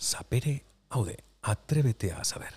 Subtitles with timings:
[0.00, 1.24] Sapere Aude.
[1.42, 2.54] Atrévete a saber.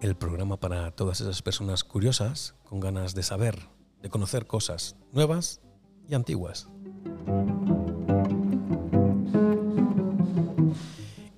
[0.00, 3.68] El programa para todas esas personas curiosas, con ganas de saber,
[4.02, 5.60] de conocer cosas nuevas
[6.08, 6.66] y antiguas.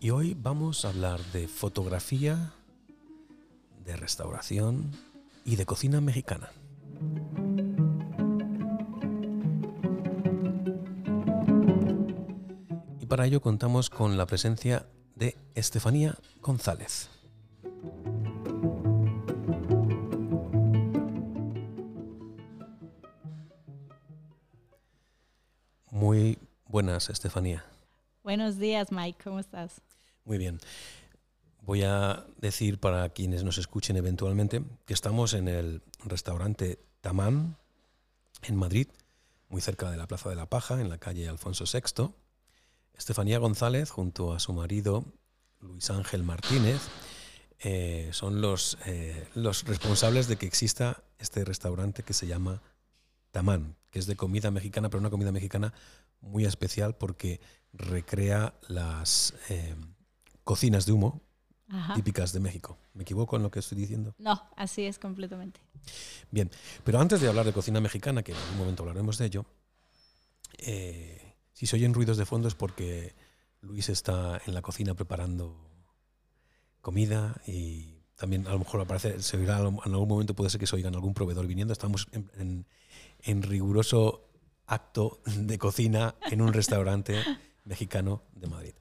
[0.01, 2.55] Y hoy vamos a hablar de fotografía,
[3.84, 4.92] de restauración
[5.45, 6.48] y de cocina mexicana.
[13.12, 17.11] Para ello contamos con la presencia de Estefanía González.
[25.91, 27.66] Muy buenas, Estefanía.
[28.25, 29.19] Buenos días, Mike.
[29.23, 29.83] ¿Cómo estás?
[30.24, 30.59] Muy bien.
[31.60, 37.59] Voy a decir para quienes nos escuchen eventualmente que estamos en el restaurante Tamán
[38.41, 38.87] en Madrid,
[39.51, 42.15] muy cerca de la Plaza de la Paja, en la calle Alfonso VI.
[42.96, 45.04] Estefanía González, junto a su marido
[45.60, 46.80] Luis Ángel Martínez,
[47.60, 52.60] eh, son los, eh, los responsables de que exista este restaurante que se llama
[53.30, 55.73] Tamán, que es de comida mexicana, pero una comida mexicana
[56.20, 57.40] muy especial porque
[57.73, 59.74] recrea las eh,
[60.45, 61.23] cocinas de humo
[61.68, 61.95] Ajá.
[61.95, 62.79] típicas de México.
[62.95, 64.15] ¿Me equivoco en lo que estoy diciendo?
[64.19, 65.60] No, así es completamente.
[66.31, 66.50] Bien,
[66.84, 69.47] pero antes de hablar de cocina mexicana, que en algún momento hablaremos de ello,
[70.59, 71.22] eh,
[71.62, 73.15] si se oyen ruidos de fondo es porque
[73.60, 75.56] Luis está en la cocina preparando
[76.81, 80.66] comida y también a lo mejor aparece, se oirá, en algún momento puede ser que
[80.66, 81.72] se oigan algún proveedor viniendo.
[81.72, 82.66] Estamos en, en-
[83.22, 84.28] en riguroso
[84.66, 87.22] acto de cocina en un restaurante
[87.65, 88.75] mexicano de Madrid.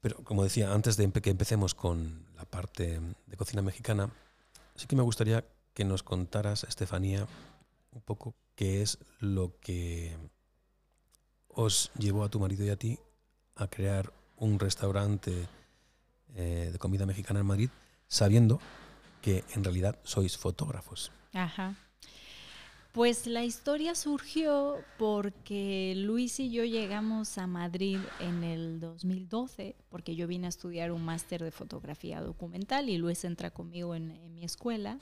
[0.00, 4.10] Pero como decía, antes de que empecemos con la parte de cocina mexicana,
[4.76, 7.26] sí que me gustaría que nos contaras, Estefanía,
[7.92, 10.16] un poco qué es lo que
[11.56, 12.98] os llevó a tu marido y a ti
[13.56, 15.48] a crear un restaurante
[16.34, 17.70] eh, de comida mexicana en Madrid,
[18.06, 18.60] sabiendo
[19.22, 21.10] que en realidad sois fotógrafos.
[21.32, 21.74] Ajá.
[22.92, 30.14] Pues la historia surgió porque Luis y yo llegamos a Madrid en el 2012, porque
[30.14, 34.34] yo vine a estudiar un máster de fotografía documental y Luis entra conmigo en, en
[34.34, 34.98] mi escuela.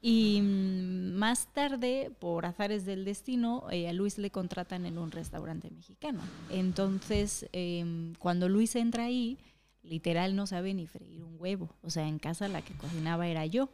[0.00, 5.10] Y mm, más tarde, por azares del destino, eh, a Luis le contratan en un
[5.10, 6.20] restaurante mexicano.
[6.50, 9.38] Entonces, em, cuando Luis entra ahí,
[9.82, 11.74] literal no sabe ni freír un huevo.
[11.82, 13.70] O sea, en casa la que cocinaba era yo.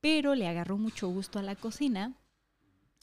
[0.00, 2.14] Pero le agarró mucho gusto a la cocina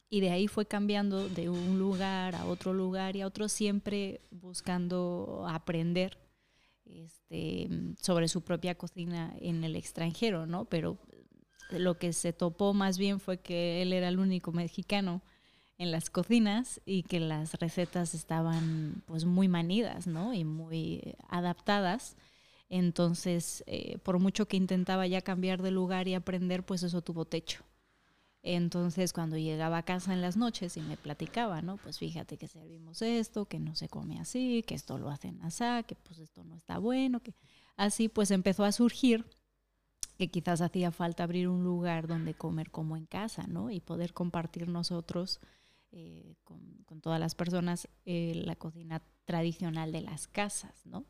[0.10, 4.22] y de ahí fue cambiando de un lugar a otro lugar y a otro, siempre
[4.30, 6.20] buscando aprender
[6.86, 7.68] este,
[8.00, 10.66] sobre su propia cocina en el extranjero, ¿no?
[10.66, 11.00] Pero
[11.74, 15.22] lo que se topó más bien fue que él era el único mexicano
[15.78, 20.34] en las cocinas y que las recetas estaban pues muy manidas, ¿no?
[20.34, 22.16] Y muy adaptadas.
[22.70, 27.26] Entonces, eh, por mucho que intentaba ya cambiar de lugar y aprender, pues eso tuvo
[27.26, 27.64] techo.
[28.44, 31.78] Entonces, cuando llegaba a casa en las noches y me platicaba, ¿no?
[31.78, 35.64] Pues fíjate que servimos esto, que no se come así, que esto lo hacen así,
[35.88, 37.34] que pues esto no está bueno, que
[37.78, 39.26] así pues empezó a surgir
[40.18, 43.72] que quizás hacía falta abrir un lugar donde comer como en casa, ¿no?
[43.72, 45.40] Y poder compartir nosotros
[45.92, 46.62] eh, con,
[47.02, 51.06] todas las personas eh, la cocina tradicional de las casas, ¿no?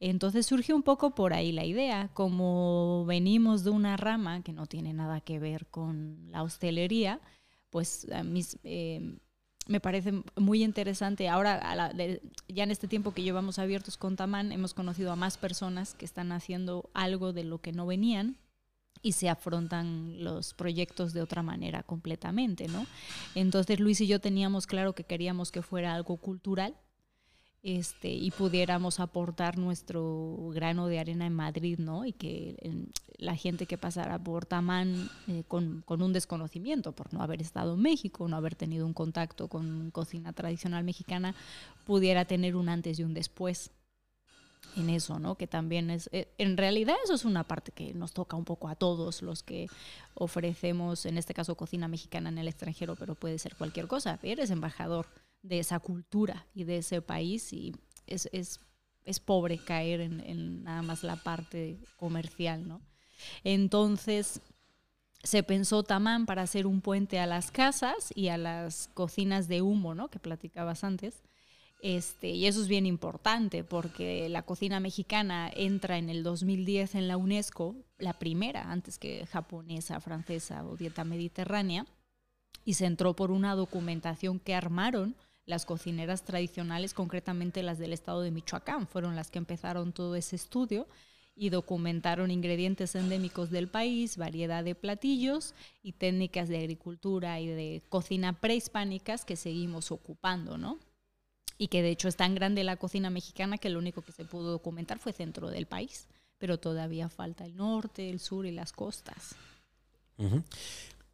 [0.00, 4.66] Entonces surgió un poco por ahí la idea, como venimos de una rama que no
[4.66, 7.20] tiene nada que ver con la hostelería,
[7.68, 9.18] pues mí eh,
[9.70, 11.28] me parece muy interesante.
[11.28, 11.92] Ahora,
[12.48, 16.04] ya en este tiempo que llevamos abiertos con Tamán, hemos conocido a más personas que
[16.04, 18.36] están haciendo algo de lo que no venían
[19.00, 22.84] y se afrontan los proyectos de otra manera completamente, ¿no?
[23.36, 26.74] Entonces Luis y yo teníamos claro que queríamos que fuera algo cultural,
[27.62, 32.06] este, y pudiéramos aportar nuestro grano de arena en Madrid, ¿no?
[32.06, 32.56] Y que
[33.18, 37.74] la gente que pasara por Tamán eh, con, con un desconocimiento, por no haber estado
[37.74, 41.34] en México, no haber tenido un contacto con cocina tradicional mexicana,
[41.84, 43.70] pudiera tener un antes y un después
[44.76, 45.34] en eso, ¿no?
[45.34, 48.68] Que también es, eh, en realidad eso es una parte que nos toca un poco
[48.68, 49.68] a todos los que
[50.14, 54.18] ofrecemos, en este caso, cocina mexicana en el extranjero, pero puede ser cualquier cosa.
[54.22, 55.06] Eres embajador
[55.42, 57.74] de esa cultura y de ese país y
[58.06, 58.60] es, es,
[59.04, 62.80] es pobre caer en, nada más la parte comercial, ¿no?
[63.44, 64.40] Entonces
[65.22, 69.62] se pensó Tamán para hacer un puente a las casas y a las cocinas de
[69.62, 70.08] humo, ¿no?
[70.08, 71.22] Que platicabas antes.
[71.82, 77.08] Este, y eso es bien importante porque la cocina mexicana entra en el 2010 en
[77.08, 81.86] la UNESCO, la primera, antes que japonesa, francesa o dieta mediterránea,
[82.64, 85.16] y se entró por una documentación que armaron
[85.50, 90.36] las cocineras tradicionales, concretamente las del estado de Michoacán, fueron las que empezaron todo ese
[90.36, 90.86] estudio
[91.34, 97.82] y documentaron ingredientes endémicos del país, variedad de platillos y técnicas de agricultura y de
[97.88, 100.78] cocina prehispánicas que seguimos ocupando, ¿no?
[101.58, 104.24] Y que de hecho es tan grande la cocina mexicana que lo único que se
[104.24, 106.08] pudo documentar fue centro del país,
[106.38, 109.34] pero todavía falta el norte, el sur y las costas.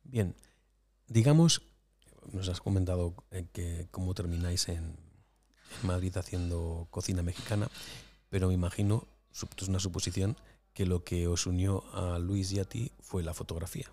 [0.05, 0.35] Bien,
[1.09, 1.63] digamos,
[2.33, 4.97] nos has comentado eh, que cómo termináis en,
[5.83, 7.69] Madrid haciendo cocina mexicana,
[8.31, 9.07] pero me imagino
[9.59, 10.37] es una suposición,
[10.73, 13.91] que lo que os unió a Luis y a ti fue la fotografía,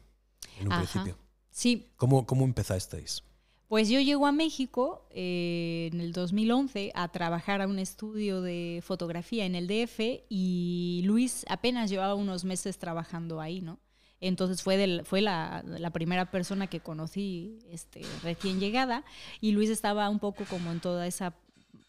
[0.60, 1.18] en un principio.
[1.52, 1.92] Sí.
[1.98, 3.24] ¿Cómo, cómo empezasteis?
[3.68, 8.82] Pues yo llego a México eh, en el 2011 a trabajar a un estudio de
[8.84, 10.00] fotografía en el DF
[10.30, 13.80] y Luis apenas llevaba unos meses trabajando ahí, ¿no?
[14.26, 19.04] Entonces fue, fue la, primera persona que conocí este, recién llegada
[19.42, 21.36] y Luis estaba un poco como en toda esa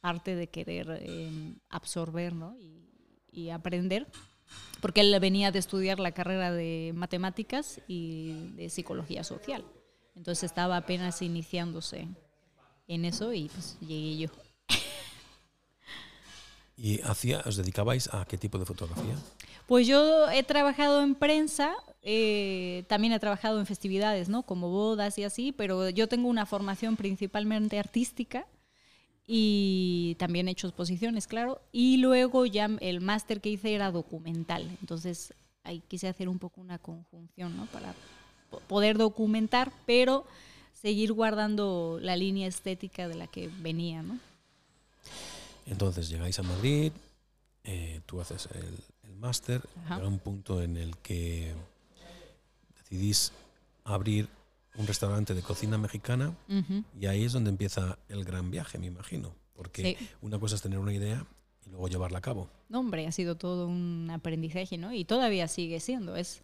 [0.01, 2.57] parte de querer eh, absorber, ¿no?
[2.59, 2.91] Y,
[3.31, 4.09] y aprender,
[4.81, 9.65] porque él venía de estudiar la carrera de matemáticas y de psicología social.
[10.17, 12.09] Entonces estaba apenas iniciándose
[12.89, 14.44] en eso y pues llegué yo.
[16.77, 19.15] ¿Y os dedicabais a qué tipo de fotografía?
[19.67, 21.73] Pues yo he trabajado en prensa,
[22.03, 24.43] eh, también he trabajado en festividades, ¿no?
[24.43, 28.47] Como bodas y así, pero yo tengo una formación principalmente artística
[29.27, 31.63] y también he hecho exposiciones, claro.
[31.73, 34.69] Y luego ya el máster que hice era documental.
[34.81, 35.33] Entonces
[35.63, 37.67] ahí quise hacer un poco una conjunción, ¿no?
[37.67, 37.95] Para
[38.69, 40.27] poder documentar, pero
[40.75, 44.19] seguir guardando la línea estética de la que venía, ¿no?
[45.67, 46.93] Entonces llegáis a Madrid,
[47.65, 48.79] eh, tú haces el,
[49.09, 51.55] el máster, era un punto en el que
[52.77, 53.33] decidís
[53.85, 54.29] abrir
[54.77, 56.35] un restaurante de cocina mexicana
[57.01, 59.33] y ahí es donde empieza el gran viaje, me imagino.
[59.55, 61.25] Porque una cosa es tener una idea
[61.65, 62.49] y luego llevarla a cabo.
[62.69, 64.93] No, hombre, ha sido todo un aprendizaje, ¿no?
[64.93, 66.17] Y todavía sigue siendo.
[66.17, 66.43] Es,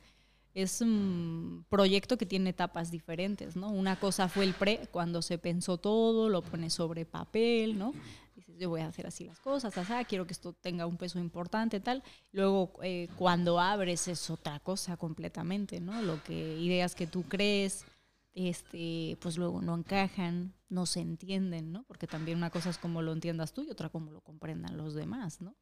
[0.54, 3.70] es un proyecto que tiene etapas diferentes, ¿no?
[3.70, 7.92] Una cosa fue el pre, cuando se pensó todo, lo pones sobre papel, ¿no?
[8.40, 9.74] Dices, yo voy a hacer así las cosas,
[10.08, 12.02] quiero que esto tenga un peso importante, tal.
[12.32, 16.00] Luego, eh, cuando abres es otra cosa completamente, ¿no?
[16.00, 17.84] Lo que, ideas que tú crees,
[18.32, 21.82] este, pues luego no encajan, no se entienden, ¿no?
[21.82, 24.94] Porque también una cosa es como lo entiendas tú y otra como lo comprendan los
[24.94, 25.54] demás, ¿no?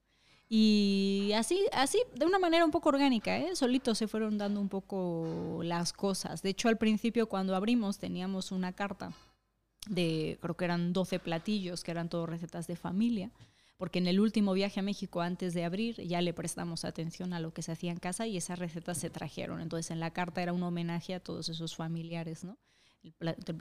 [0.49, 3.57] Y así, así, de una manera un poco orgánica, ¿eh?
[3.57, 6.43] Solitos se fueron dando un poco las cosas.
[6.43, 9.13] De hecho, al principio cuando abrimos teníamos una carta
[9.89, 13.33] de, creo que eran 12 platillos, que eran todas recetas de familia
[13.79, 17.41] porque en el último viaje a México antes de abrir ya le prestamos atención a
[17.41, 19.61] lo que se hacía en casa y esas recetas se trajeron.
[19.61, 22.59] Entonces en la carta era un homenaje a todos esos familiares, ¿no?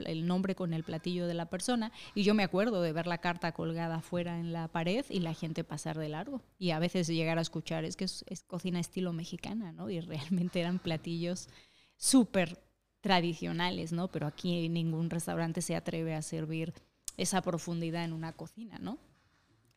[0.04, 1.92] El, nombre con el platillo de la persona.
[2.16, 5.32] Y yo me acuerdo de ver la carta colgada afuera en la pared y la
[5.32, 6.42] gente pasar de largo.
[6.58, 9.88] Y a veces llegar a escuchar, es que es, cocina estilo mexicana, ¿no?
[9.88, 11.48] Y realmente eran platillos
[11.96, 12.58] súper
[13.00, 14.08] tradicionales, ¿no?
[14.08, 16.72] Pero aquí ningún restaurante se atreve a servir
[17.16, 18.98] esa profundidad en una cocina, ¿no?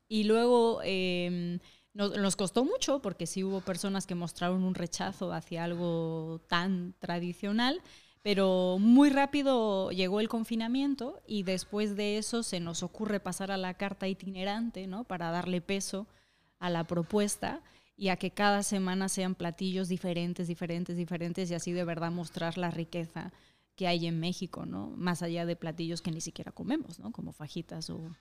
[0.07, 1.59] Y luego em,
[1.93, 7.81] nos, costó mucho porque sí hubo personas que mostraron un rechazo hacia algo tan tradicional,
[8.21, 13.57] pero muy rápido llegó el confinamiento y después de eso se nos ocurre pasar a
[13.57, 15.03] la carta itinerante, ¿no?
[15.05, 16.07] Para darle peso
[16.59, 17.61] a la propuesta
[17.97, 22.57] y a que cada semana sean platillos diferentes, diferentes, diferentes y así de verdad mostrar
[22.57, 23.31] la riqueza
[23.75, 24.87] que hay en México, ¿no?
[24.95, 27.11] Más allá de platillos que ni siquiera comemos, ¿no?
[27.11, 28.15] Como fajitas o,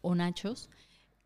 [0.00, 0.68] o nachos.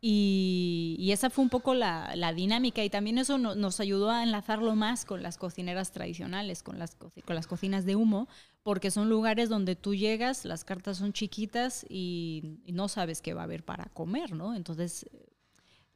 [0.05, 5.05] Y, esa fue un poco la, dinámica y también eso nos ayudó a enlazarlo más
[5.05, 8.27] con las cocineras tradicionales, con las, con las cocinas de humo,
[8.63, 13.41] porque son lugares donde tú llegas, las cartas son chiquitas y, no sabes qué va
[13.41, 14.55] a haber para comer, ¿no?
[14.55, 15.09] Entonces,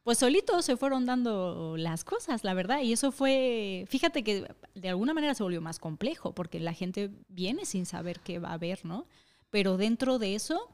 [0.08, 4.88] pues solitos se fueron dando las cosas, la verdad, y eso fue, fíjate que de
[4.88, 8.54] alguna manera se volvió más complejo, porque la gente viene sin saber qué va a
[8.54, 9.06] haber, ¿no?
[9.50, 10.66] Pero dentro de eso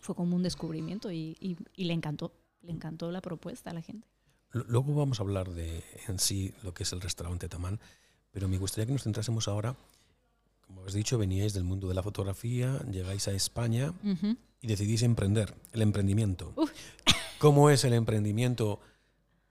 [0.00, 1.36] fue como un descubrimiento y
[1.76, 2.32] le encantó
[2.62, 4.08] le encantó la propuesta a la gente.
[4.52, 7.78] Luego vamos a hablar de en sí lo que es el restaurante Tamán,
[8.30, 9.76] pero me gustaría que nos centrásemos ahora,
[10.62, 13.92] como has dicho, veníais del mundo de la fotografía, llegáis a España
[14.62, 16.54] y decidís emprender, el emprendimiento.
[17.38, 18.80] ¿Cómo es el emprendimiento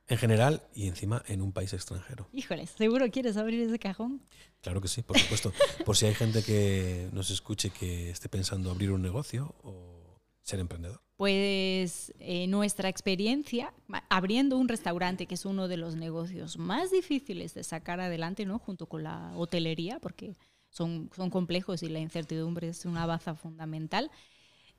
[0.08, 2.28] en general y encima en un país extranjero?
[2.34, 4.22] Híjoles, ¿seguro quieres abrir ese cajón?
[4.62, 5.54] Claro que sí, por supuesto.
[5.86, 10.60] por si hay gente que nos escuche que esté pensando abrir un negocio o ser
[10.60, 11.02] emprendedor.
[11.16, 13.74] Pues eh, nuestra experiencia
[14.10, 18.58] abriendo un restaurante, que es uno de los negocios más difíciles de sacar adelante, ¿no?
[18.60, 20.36] junto con la hotelería, porque
[20.70, 24.12] son, son complejos y la incertidumbre es una baza fundamental.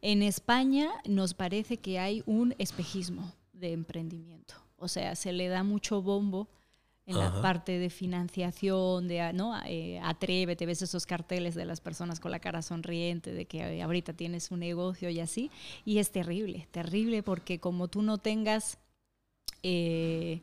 [0.03, 4.55] En España nos parece que hay un espejismo de emprendimiento.
[4.77, 6.49] O sea, se le da mucho bombo
[7.07, 9.57] en la parte de financiación, de ¿no?
[9.65, 14.13] Eh, atrévete, ves esos carteles de las personas con la cara sonriente, de que ahorita
[14.13, 15.51] tienes un negocio y así.
[15.85, 18.79] Y es terrible, terrible porque como tú no tengas...
[19.63, 20.43] Eh,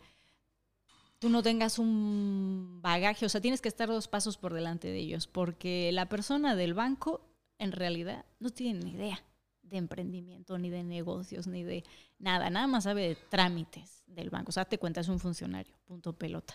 [1.19, 4.99] tú no tengas un bagaje, o sea, tienes que estar dos pasos por delante de
[4.99, 7.21] ellos, porque la persona del banco
[7.59, 9.23] en realidad no tiene ni idea
[9.63, 11.83] de emprendimiento, ni de negocios, ni de
[12.19, 14.49] nada, nada más sabe de trámites del banco.
[14.49, 16.53] O sea, te cuenta, es un funcionario, punto pelota.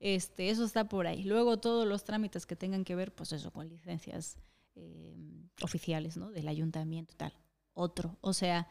[0.00, 1.24] Este, eso está por ahí.
[1.24, 4.38] Luego todos los trámites que tengan que ver, pues eso, con licencias
[4.74, 5.16] eh,
[5.62, 6.30] oficiales, ¿no?
[6.30, 7.32] Del ayuntamiento, tal.
[7.74, 8.16] Otro.
[8.20, 8.68] O sea,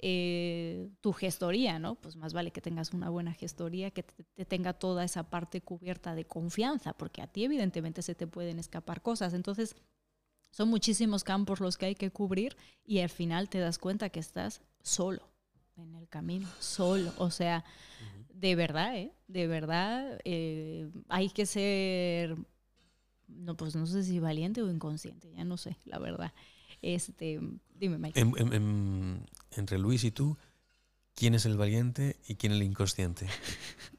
[0.00, 1.96] eh, tu gestoría, ¿no?
[1.96, 6.14] Pues más vale que tengas una buena gestoría, que te, tenga toda esa parte cubierta
[6.14, 9.34] de confianza, porque a ti evidentemente se te pueden escapar cosas.
[9.34, 9.74] Entonces,
[10.58, 14.18] son muchísimos campos los que hay que cubrir y al final te das cuenta que
[14.18, 15.22] estás solo
[15.76, 17.12] en el camino, solo.
[17.16, 17.64] O sea,
[18.34, 19.12] de verdad, ¿eh?
[19.28, 22.36] De verdad, eh, hay que ser,
[23.28, 26.32] no, pues no sé si valiente o inconsciente, ya no sé, la verdad.
[26.82, 27.38] Este,
[27.76, 28.20] dime, Mike.
[29.52, 30.36] entre Luis y tú,
[31.14, 33.28] ¿quién es el valiente y quién el inconsciente?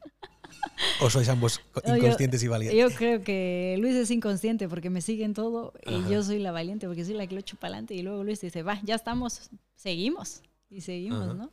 [1.00, 2.78] ¿O sois ambos inconscientes y valientes?
[2.78, 6.52] Yo creo que Luis es inconsciente porque me sigue en todo y yo soy la
[6.52, 8.94] valiente porque soy la que lo echo para adelante y luego Luis dice, va, ya
[8.94, 11.50] estamos, seguimos y seguimos, ¿no?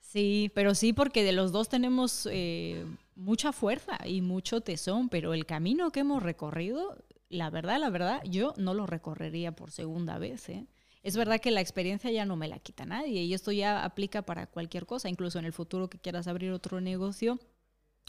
[0.00, 5.34] Sí, pero sí porque de los dos tenemos eh, mucha fuerza y mucho tesón, pero
[5.34, 6.96] el camino que hemos recorrido
[7.28, 10.48] la verdad, la verdad, yo no lo recorrería por segunda vez.
[10.48, 10.66] ¿eh?
[11.02, 14.22] Es verdad que la experiencia ya no me la quita nadie y esto ya aplica
[14.22, 17.38] para cualquier cosa, incluso en el futuro que quieras abrir otro negocio,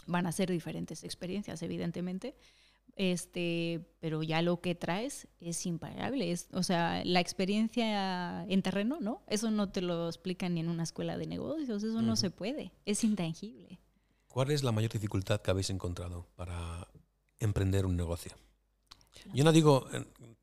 [0.06, 2.34] van a ser diferentes experiencias, evidentemente.
[2.96, 6.32] Este, pero ya lo que traes es imparable.
[6.32, 9.22] Es, o sea, la experiencia en terreno, ¿no?
[9.26, 12.72] Eso no te lo explican ni en una escuela de negocios, eso no se puede,
[12.84, 13.80] es intangible.
[14.28, 16.86] ¿Cuál es la mayor dificultad que habéis encontrado para
[17.38, 18.32] emprender un negocio?
[19.34, 19.88] Yo no digo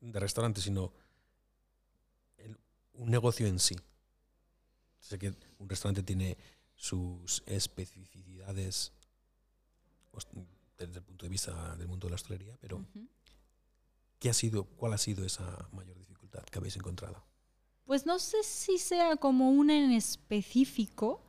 [0.00, 0.92] de restaurante, sino
[2.94, 3.76] un negocio en sí.
[4.98, 6.36] Sé que un restaurante tiene
[6.74, 8.92] sus especificidades
[10.78, 12.84] desde el punto de vista del mundo de la hostelería, pero
[14.18, 17.24] ¿qué ha sido, ¿cuál ha sido esa mayor dificultad que habéis encontrado?
[17.84, 21.22] Pues no sé si sea como una en específico,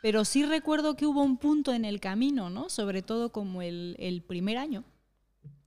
[0.00, 2.70] pero sí recuerdo que hubo un punto en el camino, ¿no?
[2.70, 4.84] Sobre todo como el, el primer año,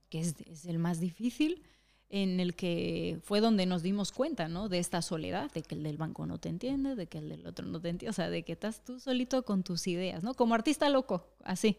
[0.08, 1.62] que es, el más difícil,
[2.10, 4.68] en el que fue donde nos dimos cuenta, ¿no?
[4.68, 7.46] De esta soledad, de que el del banco no te entiende, de que el del
[7.46, 10.34] otro no te entiende, o sea, de que estás tú solito con tus ideas, ¿no?
[10.34, 11.76] Como artista loco, así.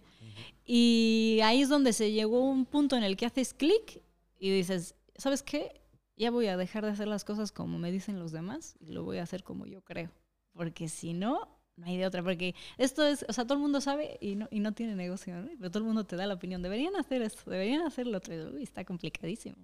[0.66, 4.04] Y ahí es donde se llegó un punto en el que haces clic
[4.38, 5.82] y dices, ¿sabes qué?
[6.16, 9.04] Ya voy a dejar de hacer las cosas como me dicen los demás y lo
[9.04, 10.12] voy a hacer como yo creo.
[10.54, 13.82] Porque si no, no hay de otra, porque esto es, o sea, todo el mundo
[13.82, 15.50] sabe y no, y no tiene negocio, ¿no?
[15.58, 18.60] pero todo el mundo te da la opinión, deberían hacer esto, deberían hacer lo otro,
[18.60, 19.56] y está complicadísimo.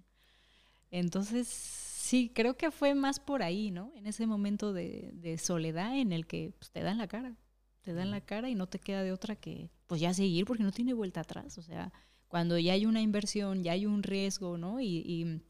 [0.91, 3.91] Entonces, sí, creo que fue más por ahí, ¿no?
[3.95, 7.35] En ese momento de, de soledad en el que pues, te dan la cara,
[7.81, 10.63] te dan la cara y no te queda de otra que, pues ya seguir, porque
[10.63, 11.91] no tiene vuelta atrás, o sea,
[12.27, 14.81] cuando ya hay una inversión, ya hay un riesgo, ¿no?
[14.81, 15.41] Y, y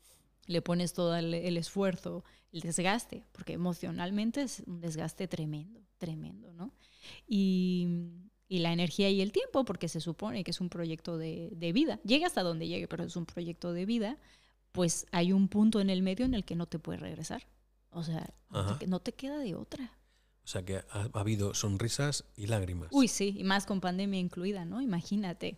[0.48, 6.72] le pones todo el, esfuerzo, el desgaste, porque emocionalmente es un desgaste tremendo, tremendo, ¿no?
[7.28, 7.88] Y,
[8.48, 12.26] la energía y el tiempo, porque se supone que es un proyecto de, vida, llegue
[12.26, 14.18] hasta donde llegue, pero es un proyecto de vida,
[14.76, 17.48] pues hay un punto en el medio en el que no te puedes regresar.
[17.90, 18.30] O sea,
[18.88, 19.98] no te, queda de otra.
[20.44, 22.90] O sea que ha, habido sonrisas y lágrimas.
[22.92, 24.82] Uy, sí, y más con pandemia incluida, ¿no?
[24.82, 25.58] Imagínate.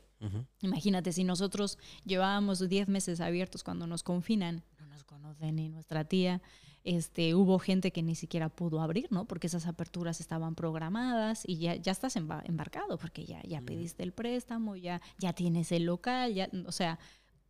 [0.61, 4.63] Imagínate, si nosotros llevábamos 10 meses abiertos cuando nos confinan,
[5.07, 6.41] conoce ni nuestra tía.
[6.83, 9.25] Este, hubo gente que ni siquiera pudo abrir, ¿no?
[9.25, 14.13] Porque esas aperturas estaban programadas y ya, ya estás embarcado, porque ya, ya pediste el
[14.13, 16.97] préstamo, ya, ya tienes el local, ya, o sea,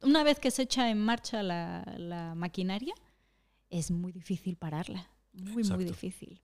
[0.01, 2.93] una vez que se echa en marcha la, la maquinaria,
[3.69, 6.41] es muy difícil pararla, muy, muy difícil.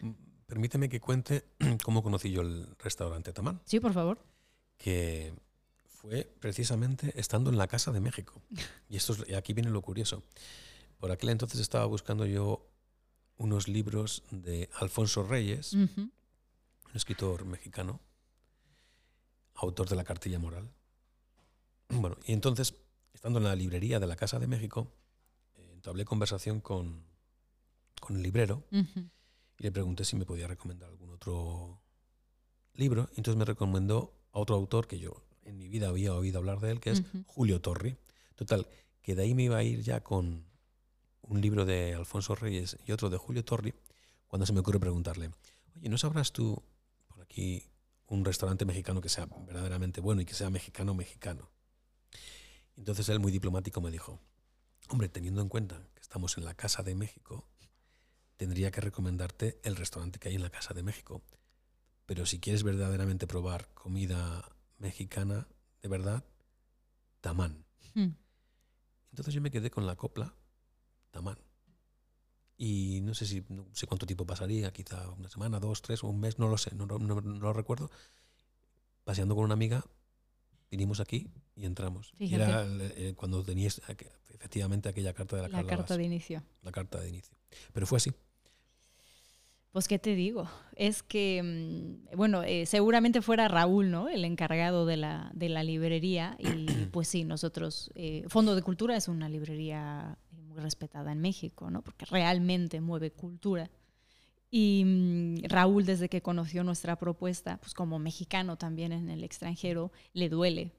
[0.00, 0.10] Mm,
[0.46, 1.44] permíteme que cuente
[1.84, 3.60] cómo conocí yo el restaurante Tamán.
[3.64, 4.22] Sí, por favor.
[4.76, 5.32] Que
[5.86, 8.40] fue precisamente estando en la Casa de México.
[8.88, 10.22] Y, esto aquí viene lo curioso.
[10.98, 12.68] Por aquel entonces estaba buscando yo
[13.36, 16.12] unos libros de Alfonso Reyes, un
[16.94, 18.00] escritor mexicano,
[19.54, 20.70] autor de La Cartilla Moral.
[21.88, 22.74] Bueno, y entonces,
[23.14, 24.92] estando en la librería de la Casa de México,
[25.56, 27.04] eh, entablé conversación con,
[28.00, 31.80] con el librero y le pregunté si me podía recomendar algún otro
[32.74, 33.08] libro.
[33.12, 36.60] Y entonces me recomendó a otro autor que yo en mi vida había oído hablar
[36.60, 37.96] de él, que es Julio Torri.
[38.34, 38.68] Total,
[39.02, 40.44] que de ahí me iba a ir ya con
[41.22, 43.74] un libro de Alfonso Reyes y otro de Julio Torri,
[44.26, 45.30] cuando se me ocurre preguntarle,
[45.76, 46.62] oye, ¿no sabrás tú
[47.06, 47.64] por aquí
[48.06, 51.50] un restaurante mexicano que sea verdaderamente bueno y que sea mexicano mexicano?
[52.78, 54.20] Entonces él muy diplomático me dijo,
[54.88, 57.46] hombre, teniendo en cuenta que estamos en la Casa de México,
[58.36, 61.22] tendría que recomendarte el restaurante que hay en la Casa de México.
[62.06, 65.48] Pero si quieres verdaderamente probar comida mexicana,
[65.82, 66.24] de verdad,
[67.20, 67.64] Tamán.
[67.94, 68.14] Hmm.
[69.10, 70.34] Entonces yo me quedé con la copla
[71.10, 71.38] Tamán.
[72.56, 76.18] Y no sé si no sé cuánto tiempo pasaría, quizá una semana, dos, tres, un
[76.20, 77.90] mes, no lo sé, no, no- no- no lo recuerdo.
[79.04, 79.84] Paseando con una amiga,
[80.70, 82.12] vinimos aquí y entramos.
[82.18, 83.80] Y era eh, cuando tenías
[84.34, 86.42] efectivamente aquella carta de la, La carta de inicio.
[86.62, 87.36] la carta de inicio.
[87.72, 88.12] Pero fue así.
[89.78, 90.48] Pues, ¿qué te digo?
[90.74, 94.08] Es que, mm, bueno, eh, seguramente fuera Raúl, ¿no?
[94.08, 96.36] El encargado de la, de la librería.
[96.40, 101.70] Y pues sí, nosotros, eh, Fondo de Cultura es una librería muy respetada en México,
[101.70, 101.82] ¿no?
[101.82, 103.70] Porque realmente mueve cultura.
[104.50, 109.92] Y mm, Raúl, desde que conoció nuestra propuesta, pues como mexicano también en el extranjero,
[110.14, 110.72] le duele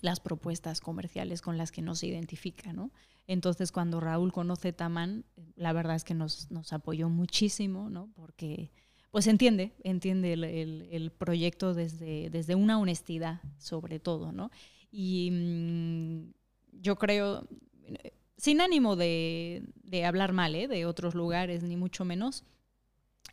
[0.00, 2.92] las propuestas comerciales con las que no se identifica, ¿no?
[3.26, 5.24] Entonces, cuando Raúl conoce Tamán,
[5.56, 8.08] la verdad es que nos, nos apoyó muchísimo, ¿no?
[8.14, 8.70] Porque,
[9.10, 14.50] pues entiende, entiende el, el- el proyecto desde, desde una honestidad, sobre todo, ¿no?
[14.90, 16.32] Y mm,
[16.80, 17.46] yo creo,
[17.86, 20.68] eh, sin ánimo de, de hablar mal, ¿eh?
[20.68, 22.44] De otros lugares, ni mucho menos,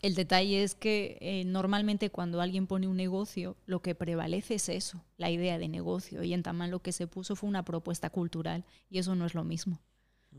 [0.05, 4.69] el detalle es que eh, normalmente cuando alguien pone un negocio, lo que prevalece es
[4.69, 6.21] eso, la idea de negocio.
[6.21, 9.33] Y en Tamán lo que se puso fue una propuesta cultural y eso no es
[9.33, 9.81] lo mismo.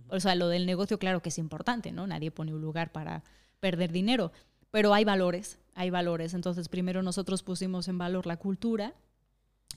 [0.09, 2.07] O sea, lo del negocio, claro que es importante, ¿no?
[2.07, 3.25] Nadie pone un lugar para
[3.59, 4.31] perder dinero,
[4.71, 6.35] pero hay valores, hay valores.
[6.35, 8.95] Entonces, primero nosotros pusimos en valor la cultura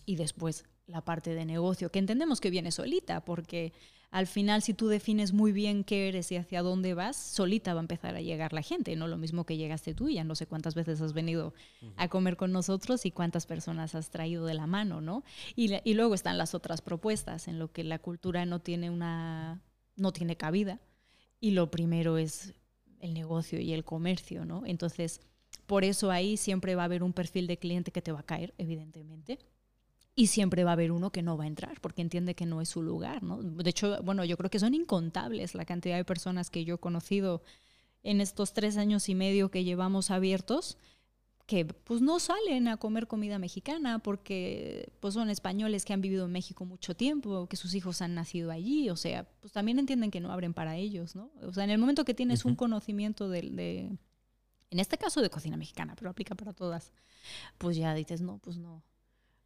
[0.05, 3.73] y después la parte de negocio, que entendemos que viene solita, porque
[4.11, 7.79] al final si tú defines muy bien qué eres y hacia dónde vas, solita va
[7.79, 10.47] a empezar a llegar la gente, no lo mismo que llegaste tú, ya no sé
[10.47, 11.53] cuántas veces has venido
[11.95, 15.23] a comer con nosotros y cuántas personas has traído de la mano, ¿no?
[15.55, 19.61] Y, y luego están las otras propuestas en lo que la cultura no tiene una
[19.95, 20.79] no tiene cabida
[21.39, 22.53] y lo primero es
[22.99, 24.65] el negocio y el comercio, ¿no?
[24.65, 25.21] Entonces,
[25.65, 28.25] por eso ahí siempre va a haber un perfil de cliente que te va a
[28.25, 29.39] caer, evidentemente.
[30.19, 32.59] Y siempre va a haber uno que no va a entrar porque entiende que no
[32.59, 33.41] es su lugar, ¿no?
[33.41, 36.77] De hecho, bueno, yo creo que son incontables la cantidad de personas que yo he
[36.77, 37.41] conocido
[38.03, 40.77] en estos tres años y medio que llevamos abiertos
[41.45, 46.25] que pues no salen a comer comida mexicana porque pues son españoles que han vivido
[46.25, 50.11] en México mucho tiempo, que sus hijos han nacido allí, o sea, pues también entienden
[50.11, 51.31] que no abren para ellos, ¿no?
[51.43, 52.57] O sea, en el momento que tienes un Ujú.
[52.57, 53.97] conocimiento de, de-
[54.69, 56.91] en este caso de cocina mexicana, pero aplica para todas,
[57.57, 58.83] pues ya dices, no, pues no,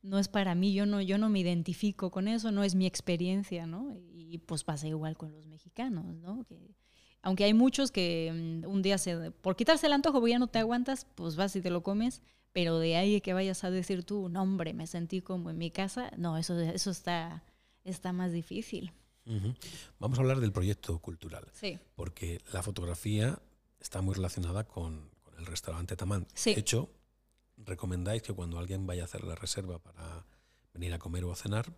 [0.03, 2.85] no es para mí, yo no, yo no me identifico con eso, no es mi
[2.85, 3.97] experiencia, ¿no?
[4.13, 6.43] Y pues pasa igual con los mexicanos, ¿no?
[6.43, 6.75] Que,
[7.21, 10.59] aunque hay muchos que mm, un día se, por quitarse el antojo, ya no te
[10.59, 14.29] aguantas, pues vas y te lo comes, pero de ahí que vayas a decir tú,
[14.29, 17.43] no hombre, me sentí como en mi casa, no, eso, eso está,
[17.83, 18.91] está más difícil.
[19.99, 21.79] Vamos a hablar del proyecto cultural, Sí.
[21.95, 23.39] porque la fotografía
[23.79, 26.27] está muy relacionada con, con el restaurante Tamán.
[26.33, 26.53] Sí.
[26.53, 26.89] De hecho,
[27.57, 30.25] recomendáis que cuando alguien vaya a hacer la reserva para
[30.73, 31.73] venir a comer o a cenar,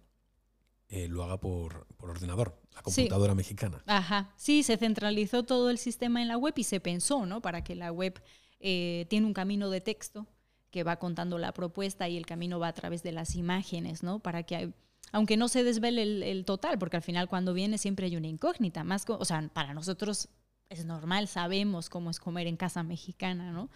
[0.87, 3.83] eh, lo haga por, por ordenador, la computadora mexicana.
[3.87, 7.41] Ajá, sí, se centralizó todo el sistema en la web y se pensó, ¿no?
[7.41, 8.21] Para que la web
[8.59, 10.27] eh, tiene un camino de texto
[10.69, 14.19] que va contando la propuesta y el camino va a través de las imágenes, ¿no?
[14.19, 14.73] Para que,
[15.11, 18.27] aunque no se desvele el, el total, porque al final cuando viene siempre hay una
[18.27, 20.29] incógnita, más, o sea, para nosotros
[20.69, 23.69] es normal, sabemos cómo es comer en casa mexicana, ¿no?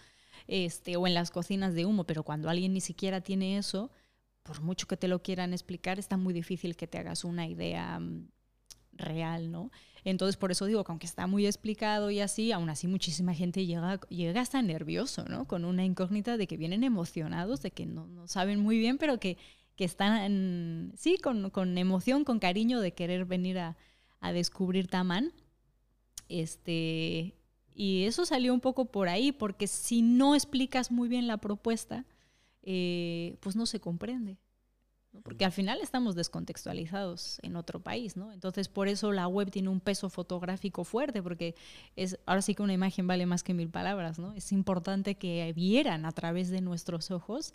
[0.50, 3.92] Este, o en las cocinas de humo, pero cuando alguien ni siquiera tiene eso,
[4.42, 8.00] por mucho que te lo quieran explicar, está muy difícil que te hagas una idea
[8.00, 8.26] mm,
[8.94, 9.70] real, ¿no?
[10.02, 13.64] Entonces, por eso digo que aunque está muy explicado y así, aún así muchísima gente
[13.64, 15.46] llega, llega hasta nervioso, ¿no?
[15.46, 19.20] Con una incógnita de que vienen emocionados, de que no, no saben muy bien, pero
[19.20, 19.38] que,
[19.76, 23.76] que están, sí, con, con emoción, con cariño de querer venir a,
[24.18, 25.32] a descubrir Tamán.
[26.28, 27.36] Este,
[27.74, 32.04] y eso salió un poco por ahí, porque si no explicas muy bien la propuesta,
[32.62, 34.38] eh, pues no se comprende.
[35.24, 38.30] Porque al final estamos descontextualizados en otro país, ¿no?
[38.32, 41.56] Entonces, por eso la web tiene un peso fotográfico fuerte, porque
[41.96, 44.34] es, ahora sí que una imagen vale más que mil palabras, ¿no?
[44.34, 47.54] Es importante que vieran a través de nuestros ojos,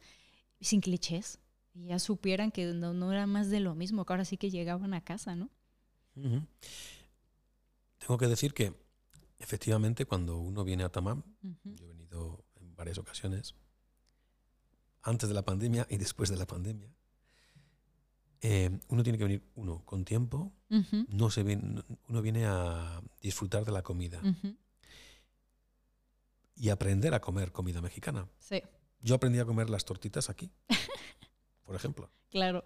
[0.60, 1.40] sin clichés,
[1.74, 4.50] y ya supieran que no, no era más de lo mismo, que ahora sí que
[4.50, 5.50] llegaban a casa, ¿no?
[8.00, 8.74] Tengo que decir que
[9.40, 11.76] efectivamente cuando uno viene a Ujú.
[11.76, 13.56] yo he venido en varias ocasiones,
[15.02, 16.90] antes de la pandemia y después de la pandemia,
[18.42, 20.52] Eh, uno tiene que venir, uno, con tiempo,
[21.08, 24.22] no se viene, uno viene a disfrutar de la comida
[26.56, 28.30] y aprender a comer comida mexicana.
[28.40, 28.62] Sí,
[29.02, 30.52] Yo aprendí a comer las tortitas aquí,
[31.64, 32.64] por ejemplo, claro.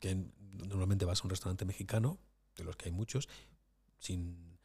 [0.00, 0.32] que en-
[0.68, 2.18] normalmente vas a un restaurante mexicano,
[2.56, 3.28] de los que hay muchos,
[3.98, 4.57] sin,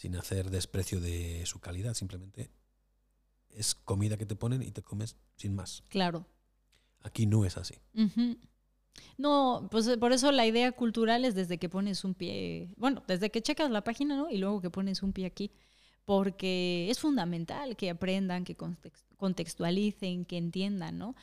[0.00, 2.50] sin hacer desprecio de su calidad, simplemente
[3.50, 5.82] es comida que te ponen y te comes sin más.
[5.90, 6.24] Claro.
[7.02, 7.74] Aquí no es así.
[9.18, 13.02] No, pues eh, por eso la idea cultural es desde que pones un pie, bueno,
[13.08, 14.30] desde que checas la página, ¿no?
[14.30, 15.50] Y luego que pones un pie aquí,
[16.06, 21.14] porque es fundamental que aprendan, que context- contextualicen, que entiendan, ¿no?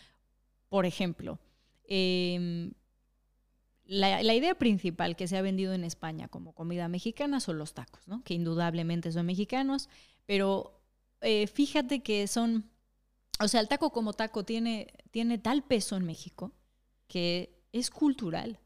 [0.69, 1.39] Por ejemplo,
[1.85, 2.73] em,
[3.87, 8.07] la, idea principal que se ha vendido en España como comida mexicana son los tacos,
[8.07, 8.23] ¿no?
[8.23, 9.89] Que indudablemente son mexicanos,
[10.25, 10.81] pero
[11.21, 12.69] eh, fíjate que son,
[13.39, 16.51] o sea, el taco como taco tiene, tiene tal peso en México
[17.07, 18.59] que es cultural.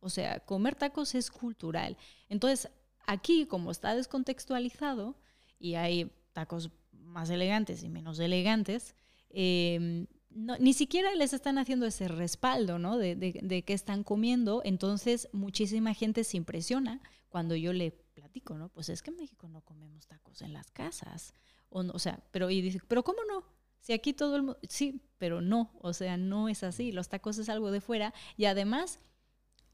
[0.00, 1.96] O sea, comer tacos es cultural.
[2.28, 2.70] Entonces,
[3.06, 5.16] aquí, como está descontextualizado
[5.58, 8.94] y hay tacos más elegantes y menos elegantes,
[9.30, 12.98] eh, no- ni siquiera les están haciendo ese respaldo, ¿no?
[12.98, 14.62] De, de, de qué están comiendo.
[14.64, 18.68] Entonces, muchísima gente se impresiona cuando yo le platico, ¿no?
[18.68, 21.34] Pues es que en México no comemos tacos en las casas.
[21.68, 23.44] O, no, sea, pero y dice, pero ¿cómo no?
[23.80, 26.92] Si aquí todo el mundo, sí, pero no, o sea, no es así.
[26.92, 28.98] Los tacos es algo de fuera y además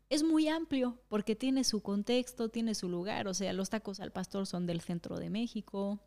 [0.09, 3.29] es muy amplio porque tiene su contexto, tiene su lugar.
[3.29, 6.01] O sea, los tacos al pastor son del centro de México,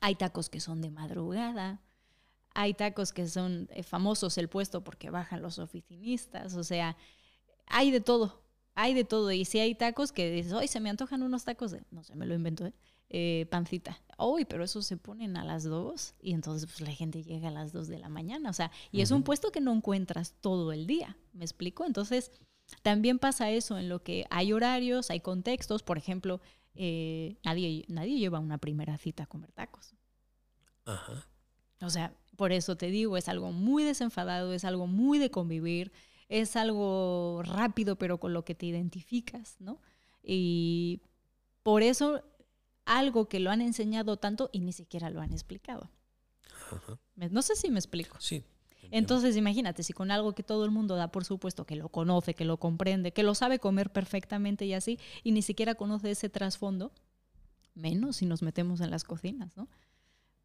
[0.00, 1.80] hay tacos que son de madrugada,
[2.54, 6.96] hay tacos que son eh, famosos el puesto porque bajan los oficinistas, o sea,
[7.66, 8.42] hay de todo,
[8.74, 9.32] hay de todo.
[9.32, 12.14] Y si hay tacos que dices, hoy se me antojan unos tacos de, no sé,
[12.14, 12.72] me lo invento, ¿eh?
[13.10, 14.00] Eh, pancita.
[14.18, 17.52] Uy, pero esos se ponen a las dos y entonces pues la gente llega a
[17.52, 18.50] las dos de la mañana.
[18.50, 21.16] O sea, y es un puesto que no encuentras todo el día.
[21.32, 21.84] ¿Me explico?
[21.84, 22.32] Entonces,
[22.82, 25.82] también pasa eso en lo que hay horarios, hay contextos.
[25.82, 26.40] Por ejemplo,
[26.74, 29.94] eh, nadie, nadie lleva una primera cita a comer tacos.
[30.84, 31.28] Ajá.
[31.82, 35.92] O sea, por eso te digo, es algo muy desenfadado, es algo muy de convivir,
[36.28, 39.80] es algo rápido, pero con lo que te identificas, ¿no?
[40.22, 41.00] Y
[41.62, 42.22] por eso
[42.84, 45.90] algo que lo han enseñado tanto y ni siquiera lo han explicado.
[46.70, 46.98] Ajá.
[47.16, 48.16] No sé si me explico.
[48.20, 48.44] Sí.
[48.74, 48.98] entiendo.
[48.98, 52.34] Entonces, imagínate, si con algo que todo el mundo da por supuesto que lo conoce,
[52.34, 56.28] que lo comprende, que lo sabe comer perfectamente y así, y ni siquiera conoce ese
[56.28, 56.92] trasfondo,
[57.74, 59.68] menos si nos metemos en las cocinas, ¿no?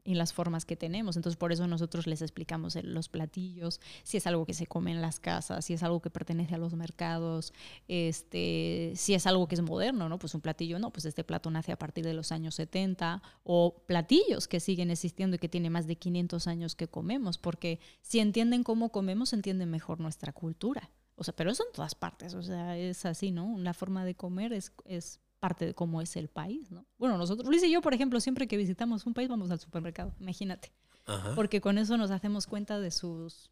[0.10, 1.18] Y las formas que tenemos.
[1.18, 5.04] Entonces, por eso nosotros les explicamos los platillos, si es algo que se come en
[5.04, 7.54] las casas, si es algo que pertenece a los mercados,
[7.88, 10.18] este, si es algo que es moderno, ¿no?
[10.18, 13.84] Pues un platillo, no, pues este plato nace a partir de los años 70, o
[13.86, 18.20] platillos que siguen existiendo y que tiene más de 500 años que comemos, porque si
[18.20, 20.90] entienden cómo comemos, entienden mejor nuestra cultura.
[21.18, 23.46] O sea, pero eso en todas partes, o sea, es así, ¿no?
[23.46, 26.86] Una forma de comer es, es parte de cómo es el país, ¿no?
[26.98, 30.14] Bueno, nosotros, Luis y yo, por ejemplo, siempre que visitamos un país vamos al supermercado,
[30.20, 30.72] imagínate,
[31.06, 31.34] Ajá.
[31.36, 33.50] porque con eso nos hacemos cuenta de sus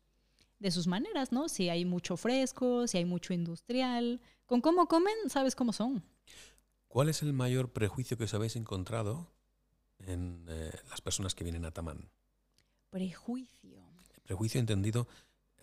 [0.59, 1.49] de sus maneras, ¿no?
[1.49, 6.03] Si hay mucho fresco, si hay mucho industrial, con cómo comen, sabes cómo son.
[6.87, 9.31] ¿Cuál es el mayor prejuicio que os habéis encontrado
[9.99, 12.09] en eh, las personas que vienen a Tamán?
[12.89, 13.83] Prejuicio.
[14.23, 15.07] Prejuicio entendido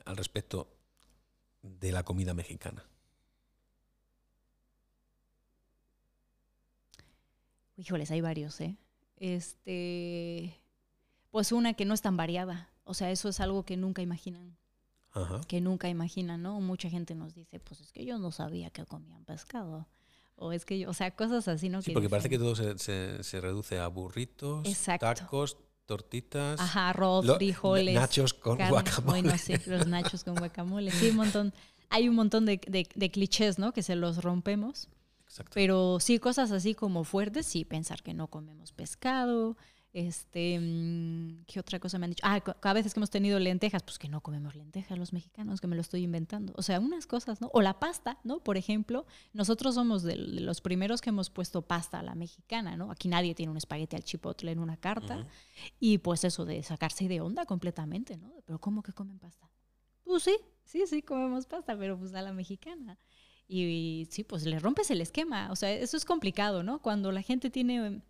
[0.05, 0.69] al respecto
[1.63, 2.85] de la comida mexicana.
[7.77, 8.77] Híjoles, hay varios, ¿eh?
[9.17, 10.61] Este,
[11.31, 12.71] pues una que no es tan variada.
[12.85, 14.57] O sea, eso es algo que nunca imaginan,
[15.13, 15.41] Ajá.
[15.49, 16.61] que nunca imaginan, ¿no?
[16.61, 19.89] Mucha gente nos dice, pues es que yo no sabía que comían pescado.
[20.37, 21.81] O es que yo, o sea, cosas así, ¿no?
[21.81, 25.07] Sí, porque parece que todo se, se- se reduce a burritos, Exacto.
[25.07, 25.57] tacos,
[25.87, 27.95] tortitas, Ajá, arroz, lo- frijoles.
[27.95, 28.71] nachos con carne.
[28.73, 29.23] guacamole.
[29.23, 30.91] Bueno, sí, los nachos con guacamole.
[30.91, 31.55] Sí, un montón.
[31.91, 33.73] Hay un montón de, de- de clichés, ¿no?
[33.73, 34.89] Que se los rompemos.
[35.35, 35.53] Exacto.
[35.55, 39.57] Pero sí, cosas así como fuertes, sí, pensar que no comemos pescado.
[39.93, 42.23] Este, mm, ¿qué otra cosa me han dicho?
[42.25, 45.67] Ah, a veces que hemos tenido lentejas, pues que no comemos lentejas los mexicanos, que
[45.67, 46.53] me lo estoy inventando.
[46.57, 47.51] O sea, unas cosas, ¿no?
[47.53, 48.39] O la pasta, ¿no?
[48.39, 52.93] Por ejemplo, nosotros somos de los primeros que hemos puesto pasta a la mexicana, ¿no?
[52.93, 55.27] Aquí nadie tiene un espagueti al chipotle en una carta.
[55.81, 58.33] Y pues eso de sacarse de onda completamente, ¿no?
[58.47, 59.51] Pero ¿cómo que comen pasta?
[60.05, 62.99] Pues sí, sí, sí, comemos pasta, pero pues a la mexicana.
[63.47, 65.51] Y, y sí, pues le rompes el esquema.
[65.51, 66.81] O sea, eso es complicado, ¿no?
[66.81, 68.01] Cuando la gente tiene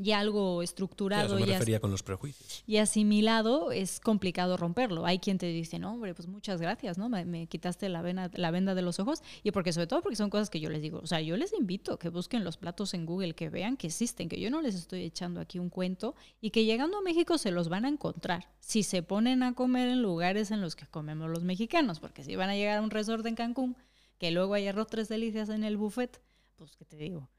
[0.00, 2.62] ya algo Sí, estructurado eso me y, con los prejuicios.
[2.66, 5.04] y asimilado, es complicado romperlo.
[5.04, 7.08] Hay quien te dice, no, hombre, pues muchas gracias, ¿no?
[7.08, 9.22] Me, me quitaste la, vena, la venda de los ojos.
[9.42, 11.00] Y porque sobre todo porque son cosas que yo les digo.
[11.02, 14.28] O sea, yo les invito que busquen los platos en Google, que vean que existen,
[14.28, 17.50] que yo no les estoy echando aquí un cuento y que llegando a México se
[17.50, 18.48] los van a encontrar.
[18.60, 22.36] Si se ponen a comer en lugares en los que comemos los mexicanos, porque si
[22.36, 23.76] van a llegar a un resort en Cancún
[24.20, 26.20] Que luego hay arroz tres delicias en el buffet,
[26.56, 27.30] pues qué te digo.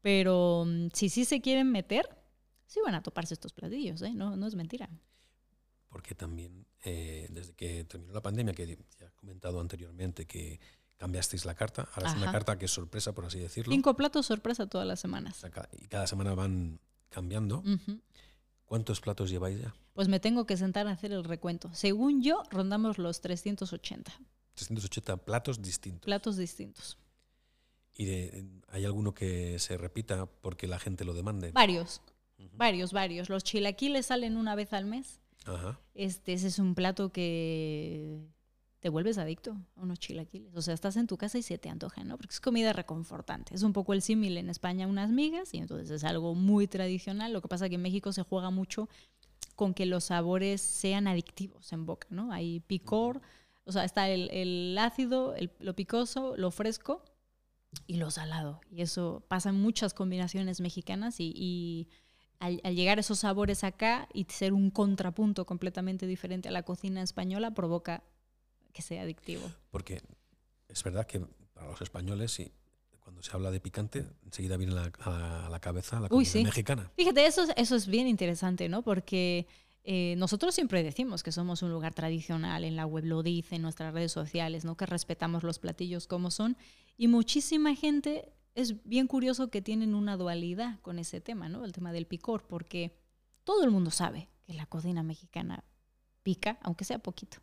[0.00, 2.08] Pero mm, si sí se quieren meter,
[2.64, 4.14] sí van a toparse estos platillos, ¿eh?
[4.14, 4.88] No, no es mentira.
[5.90, 8.66] Porque también, eh, desde que terminó la pandemia, que
[8.98, 10.58] ya he comentado anteriormente que
[10.96, 13.70] cambiasteis la carta, ahora es una carta que es sorpresa, por así decirlo.
[13.70, 15.44] Cinco platos sorpresa todas las semanas.
[15.78, 17.62] y cada semana van cambiando.
[18.64, 19.74] ¿Cuántos platos lleváis ya?
[19.92, 21.68] Pues me tengo que sentar a hacer el recuento.
[21.74, 24.10] Según yo, rondamos los 380
[24.66, 26.04] 380 platos distintos.
[26.04, 26.98] platos distintos.
[27.94, 31.52] ¿Y de- hay alguno que se repita porque la gente lo demande?
[31.52, 32.00] Varios,
[32.56, 33.28] varios, varios.
[33.28, 35.20] Los chilaquiles salen una vez al mes.
[35.44, 35.78] Ajá.
[35.94, 38.20] Este, ese es un plato que
[38.78, 40.54] te vuelves adicto a unos chilaquiles.
[40.56, 42.16] O sea, estás en tu casa y se te antoja, ¿no?
[42.16, 43.54] Porque es comida reconfortante.
[43.54, 47.32] Es un poco el símil en España, unas migas, y entonces es algo muy tradicional.
[47.34, 48.88] Lo que pasa es que en México se juega mucho
[49.56, 52.32] con que los sabores sean adictivos en boca, ¿no?
[52.32, 53.20] Hay picor,
[53.70, 57.02] o sea, está el, el ácido, el- lo picoso, lo fresco
[57.86, 58.60] y lo salado.
[58.70, 61.88] Y eso pasa en muchas combinaciones mexicanas y, y
[62.40, 67.02] al, al llegar esos sabores acá y ser un contrapunto completamente diferente a la cocina
[67.02, 68.02] española provoca
[68.72, 69.50] que sea adictivo.
[69.70, 70.00] Porque
[70.68, 71.20] es verdad que
[71.52, 72.52] para los españoles, sí,
[73.00, 76.30] cuando se habla de picante, enseguida viene a la, a la cabeza la Uy, comida
[76.32, 76.42] sí.
[76.44, 76.90] mexicana.
[76.96, 78.82] Fíjate, eso, es- eso es bien interesante, ¿no?
[78.82, 79.46] Porque
[79.82, 83.62] eh, nosotros siempre decimos que somos un lugar tradicional, en la web lo dice, en
[83.62, 84.76] nuestras redes sociales, ¿no?
[84.76, 86.56] Que respetamos los platillos como son.
[86.96, 91.64] Y muchísima gente es bien curioso que tienen una dualidad con ese tema, ¿no?
[91.64, 92.94] El tema del picor, porque
[93.44, 95.64] todo el mundo sabe que la cocina mexicana
[96.22, 97.38] pica, aunque sea poquito,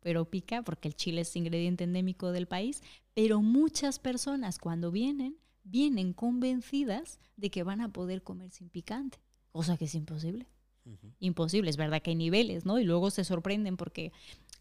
[0.00, 2.82] pero pica porque el chile es ingrediente endémico del país,
[3.14, 9.18] pero muchas personas cuando vienen, vienen convencidas de que van a poder comer sin picante,
[9.50, 10.48] cosa que es imposible.
[10.84, 11.12] Ujú.
[11.20, 12.78] Imposible, es verdad que hay niveles, ¿no?
[12.78, 14.12] Y luego se sorprenden porque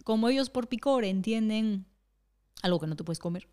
[0.04, 1.86] como ellos por picor entienden
[2.62, 3.48] algo que no te puedes comer,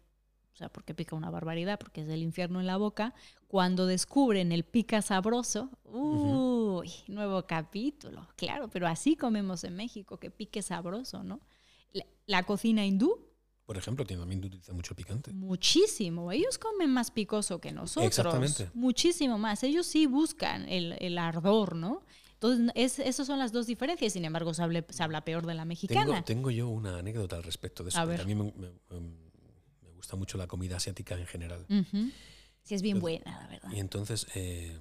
[0.52, 3.14] o sea, porque pica una barbaridad, porque es el infierno en la boca,
[3.46, 10.30] cuando descubren el pica sabroso, uy, nuevo capítulo, claro, pero así comemos en México, que
[10.30, 11.40] pique sabroso, ¿no?
[11.92, 13.24] La, la cocina hindú,
[13.64, 15.32] Por ejemplo, también utiliza mucho picante.
[15.32, 18.70] muchísimo, ellos comen más picoso que nosotros, Exactamente.
[18.74, 22.02] muchísimo más, ellos sí buscan el, el ardor, ¿no?
[22.40, 25.54] Entonces, es, esas son las dos diferencias, sin embargo, se, hable- se habla peor de
[25.54, 26.04] la mexicana.
[26.06, 27.98] Tengo, tengo yo una anécdota al respecto de eso.
[27.98, 28.20] A ver.
[28.20, 28.72] A mí me, me-
[29.82, 31.66] me gusta mucho la comida asiática en general.
[31.68, 32.10] Ujú.
[32.62, 33.70] Sí, es bien Entonces- buena, la verdad.
[33.72, 34.78] Y entonces, eh,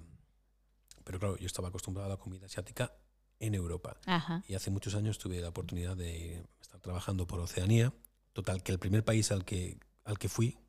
[1.04, 2.94] pero claro, yo estaba acostumbrado a la comida asiática
[3.40, 3.98] en Europa.
[4.06, 4.44] Ajá.
[4.48, 7.92] Y hace muchos años tuve la oportunidad de estar trabajando por Oceanía.
[8.34, 10.60] Total, que el primer país al que, al que fui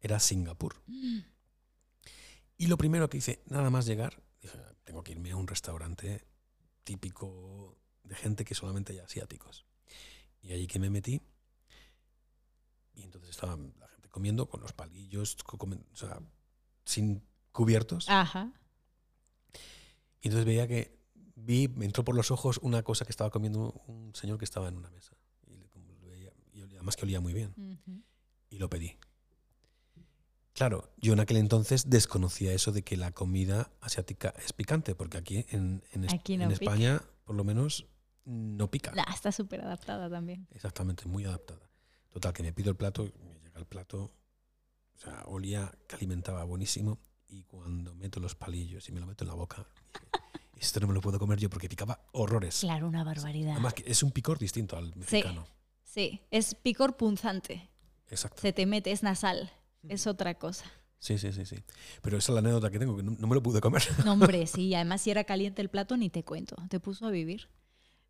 [0.00, 0.82] era Singapur.
[2.58, 6.24] Y lo primero que hice, nada más llegar, dije, tengo que irme a un restaurante
[6.84, 9.64] típico de gente que solamente hay asiáticos.
[10.42, 11.22] Y allí que me metí,
[12.94, 16.20] y entonces estaba la gente comiendo con los palillos, o sea,
[16.84, 18.08] sin cubiertos.
[18.08, 18.52] Ajá.
[20.20, 20.98] Y entonces veía que
[21.34, 24.68] vi, me entró por los ojos una cosa que estaba comiendo un señor que estaba
[24.68, 25.16] en una mesa.
[25.46, 27.54] Y, le- como veía- y olía- además que olía muy bien.
[28.50, 28.96] Y lo pedí.
[30.54, 35.18] Claro, yo en aquel entonces desconocía eso de que la comida asiática es picante, porque
[35.18, 36.64] aquí en, en Es- Aquí no en pica.
[36.64, 37.86] España, por lo menos,
[38.24, 38.92] no pica.
[38.92, 40.46] Nah, está súper adaptada también.
[40.52, 41.68] Exactamente, muy adaptada.
[42.10, 44.12] Total, que me pido el plato, me llega el plato,
[44.94, 47.00] o sea, olía que alimentaba buenísimo.
[47.26, 49.66] Y cuando meto los palillos y me lo meto en la boca,
[50.56, 52.60] esto no me lo puedo comer yo porque picaba horrores.
[52.60, 53.52] Claro, una barbaridad.
[53.54, 55.48] Además, es un picor distinto al mexicano.
[55.82, 57.68] Sí, es picor punzante.
[58.08, 58.40] Exacto.
[58.40, 59.50] Se te mete, es nasal.
[59.88, 60.64] Es otra cosa.
[60.98, 61.56] Sí, sí, sí, sí.
[62.00, 63.82] Pero esa es la anécdota que tengo, que no, no me lo pude comer.
[64.04, 64.74] No, hombre, sí.
[64.74, 66.56] Además, si era caliente el plato, ni te cuento.
[66.68, 67.48] Te puso a vivir.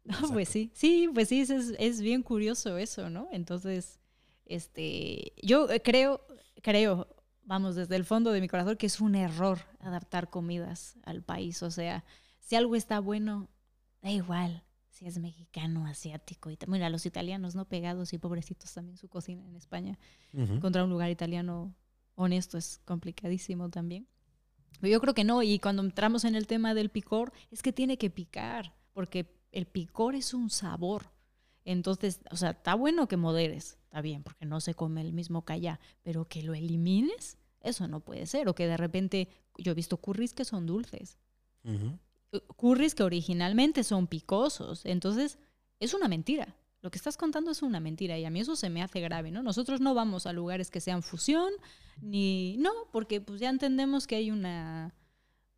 [0.06, 0.70] No, pues sí.
[0.74, 3.26] Sí, pues sí, es, es bien curioso eso, ¿no?
[3.32, 4.00] Entonces,
[4.44, 6.20] este, yo eh, creo,
[6.60, 7.08] creo,
[7.44, 11.62] vamos, desde el fondo de mi corazón, que es un error adaptar comidas al país.
[11.62, 12.04] O sea,
[12.40, 13.48] si algo está bueno,
[14.02, 14.62] da igual
[14.94, 16.50] si es mexicano, asiático.
[16.50, 17.64] Y también a los italianos, ¿no?
[17.64, 19.98] Pegados y pobrecitos también su cocina en España.
[20.32, 20.54] Ujú.
[20.54, 21.74] Encontrar un lugar italiano
[22.14, 24.06] honesto es complicadísimo también.
[24.80, 27.98] Yo creo que no, y cuando entramos en el tema del picor, es que tiene
[27.98, 31.10] que picar, porque el picor es un sabor.
[31.64, 35.44] Entonces, o sea, está bueno que moderes, está bien, porque no se come el mismo
[35.44, 38.48] que allá, pero que lo elimines, eso no puede ser.
[38.48, 41.18] O que de repente, yo he visto curries que son dulces,
[41.64, 41.98] eh,
[42.56, 44.84] curries que originalmente son picosos.
[44.84, 45.38] Entonces,
[45.80, 46.56] es una mentira.
[46.80, 49.30] Lo que estás contando es una mentira y a mí eso se me hace grave,
[49.30, 49.42] ¿no?
[49.42, 51.50] Nosotros no vamos a lugares que sean fusión,
[52.02, 52.56] ni...
[52.58, 54.94] No, porque pues ya entendemos que hay una...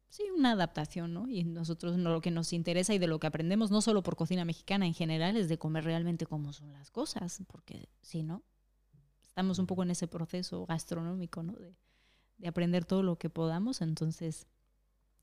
[0.08, 1.28] Sí, una adaptación, ¿no?
[1.28, 4.16] Y nosotros no, lo que nos interesa y de lo que aprendemos, no solo por
[4.16, 8.44] cocina mexicana en general, es de comer realmente cómo son las cosas, porque si no,
[9.36, 11.52] Estamos un poco en ese proceso gastronómico, ¿no?
[11.52, 11.76] De,
[12.38, 13.82] de aprender todo lo que podamos.
[13.82, 14.46] Entonces,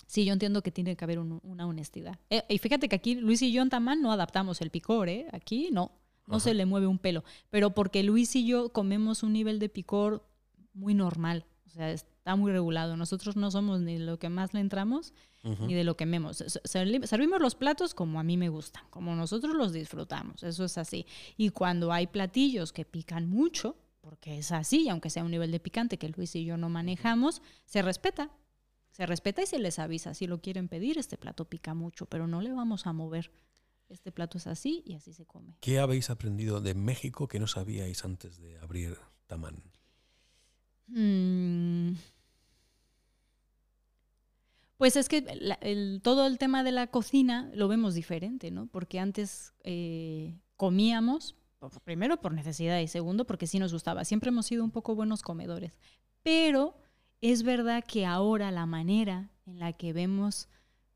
[0.07, 2.17] sí, yo entiendo que tiene que haber un- una honestidad.
[2.29, 5.27] Eh, y fíjate que aquí Luis y yo en Tamán no adaptamos el picor, ¿eh?
[5.31, 5.91] Aquí no,
[6.27, 6.43] no Ajá.
[6.45, 7.23] se le mueve un pelo.
[7.49, 10.25] Pero porque Luis y yo comemos un nivel de picor
[10.73, 11.45] muy normal.
[11.65, 12.95] O sea, está muy regulado.
[12.97, 15.13] Nosotros no somos ni lo que más le entramos
[15.59, 16.39] ni de lo que memos.
[16.39, 20.63] S- servi- Servimos los platos como a mí me gustan, como nosotros los disfrutamos, eso
[20.63, 21.05] es así.
[21.35, 25.51] Y cuando hay platillos que pican mucho, porque es así, y aunque sea un nivel
[25.51, 28.29] de picante que Luis y yo no manejamos, se respeta.
[28.93, 30.13] Se respeta y se les avisa.
[30.13, 33.31] Si lo quieren pedir, este plato pica mucho, pero no le vamos a mover.
[33.89, 35.57] Este plato es así y así se come.
[35.59, 39.61] ¿Qué habéis aprendido de México que no sabíais antes de abrir Tamán?
[40.87, 41.93] Mm.
[44.77, 48.67] Pues es que la- el- todo el tema de la cocina lo vemos diferente, ¿no?
[48.67, 51.35] Porque antes eh, comíamos,
[51.83, 54.03] primero por necesidad y segundo porque sí nos gustaba.
[54.05, 55.77] Siempre hemos sido un poco buenos comedores.
[56.21, 56.75] Pero
[57.23, 60.49] es verdad que ahora la manera en la que vemos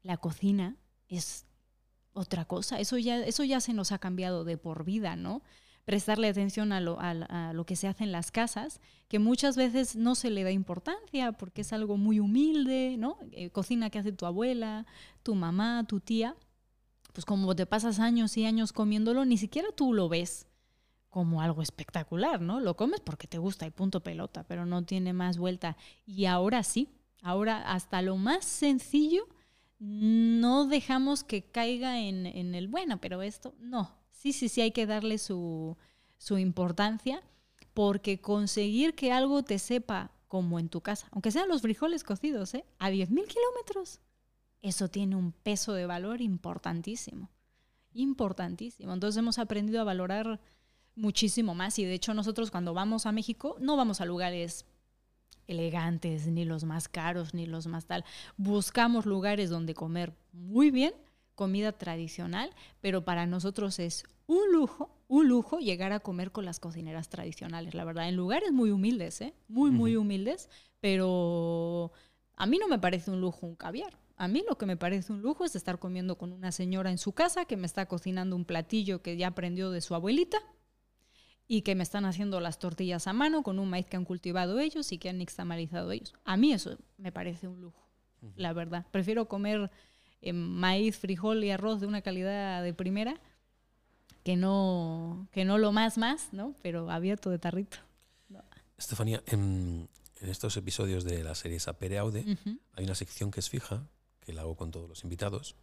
[0.04, 0.76] la cocina
[1.08, 1.46] es
[2.12, 2.82] otra cosa.
[2.82, 5.42] Eso ya, eso ya se nos ha cambiado de por vida, ¿no?
[5.86, 9.96] Prestarle atención a lo, a lo que se hace en las casas que muchas veces
[9.96, 13.18] no se le da importancia porque es algo muy humilde, ¿no?
[13.32, 14.86] Eh, cocina que hace tu abuela,
[15.24, 16.36] tu mamá, tu tía.
[17.13, 20.46] Pues como te pasas años y años comiéndolo, ni siquiera tú lo ves
[21.17, 22.60] como algo espectacular, ¿no?
[22.60, 25.75] Lo comes porque te gusta y punto pelota, pero no tiene más vuelta.
[26.06, 26.89] Y ahora sí,
[27.23, 29.27] ahora hasta lo más sencillo
[29.80, 33.97] no dejamos que caiga en, el bueno, pero esto no.
[34.12, 35.75] Sí, sí, sí hay que darle su,
[36.19, 37.23] su importancia
[37.73, 42.53] porque conseguir que algo te sepa como en tu casa, aunque sean los frijoles cocidos,
[42.53, 42.63] ¿eh?
[42.77, 44.01] a 10.000 kilómetros,
[44.62, 47.32] eso tiene un peso de valor importantísimo,
[47.93, 48.93] importantísimo.
[48.93, 50.39] Entonces hemos aprendido a valorar
[50.98, 54.66] muchísimo más y de hecho nosotros cuando vamos a México no vamos a lugares
[55.48, 58.04] elegantes, ni los más caros, ni los más tal.
[58.36, 60.94] Buscamos lugares donde comer muy bien,
[61.36, 62.50] comida tradicional,
[62.82, 67.74] pero para nosotros es un lujo, un lujo llegar a comer con las cocineras tradicionales,
[67.74, 69.34] la verdad, en lugares muy humildes, ¿eh?
[69.48, 70.50] muy, muy humildes,
[70.82, 71.94] pero
[72.36, 73.98] a mí no me parece un lujo un caviar.
[74.18, 76.98] A mí lo que me parece un lujo es estar comiendo con una señora en
[76.98, 80.40] su casa que me está cocinando un platillo que ya aprendió de su abuelita
[81.48, 84.60] y que me están haciendo las tortillas a mano con un maíz que han cultivado
[84.60, 86.14] ellos y que han nixtamalizado ellos.
[86.26, 87.88] A mí eso me parece un lujo,
[88.36, 88.86] la verdad.
[88.92, 89.72] Prefiero comer
[90.22, 93.20] eh, maíz, frijol y arroz de una calidad de primera
[94.24, 96.54] que no, que no lo más más, ¿no?
[96.62, 97.78] Pero abierto de tarrito.
[98.78, 99.90] Estefanía, en,
[100.22, 102.38] en estos episodios de la serie Sapere Aude
[102.74, 103.88] hay una sección que es fija,
[104.20, 105.56] que la hago con todos los invitados,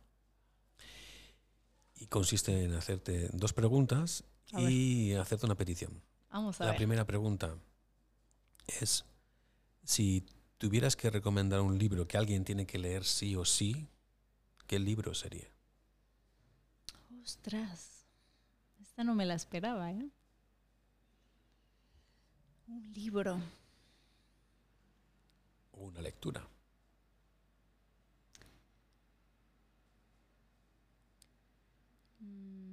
[1.95, 4.71] y consiste en hacerte dos preguntas A ver.
[4.71, 6.01] y hacerte una petición.
[6.31, 6.79] Vamos a La ver.
[6.79, 7.57] primera pregunta
[8.67, 9.05] es,
[9.85, 10.25] si
[10.59, 13.89] tuvieras que recomendar un libro que alguien tiene que leer sí o sí,
[14.67, 15.49] ¿qué libro sería?
[17.23, 18.07] Ostras,
[18.81, 20.09] esta no me la esperaba, ¿eh?
[22.67, 23.39] Un libro.
[25.73, 26.47] O una lectura.
[32.21, 32.64] Mm.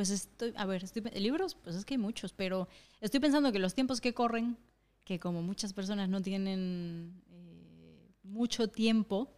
[0.00, 2.68] Pues estoy, a ver, estoy, libros, pues es que hay muchos, pero
[3.02, 4.56] estoy pensando que los tiempos que corren,
[5.04, 9.30] que como muchas personas no tienen eh, mucho tiempo,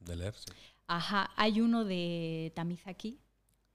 [0.00, 0.52] De leer, sí.
[0.86, 3.18] ajá, hay uno de Tamizaki,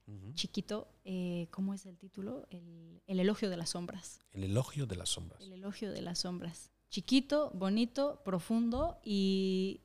[0.05, 0.33] Ujú.
[0.35, 2.45] chiquito, eh, ¿cómo es el título?
[2.51, 4.19] El, el elogio de las sombras.
[4.31, 5.41] El elogio de las sombras.
[5.41, 6.69] El elogio de las sombras.
[6.91, 9.81] Chiquito, bonito, profundo y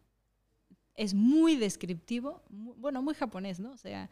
[0.94, 3.72] es muy descriptivo, bueno, muy japonés, ¿no?
[3.72, 4.10] O sea,